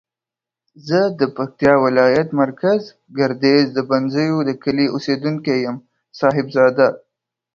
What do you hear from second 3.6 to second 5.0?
د بنزیو دکلی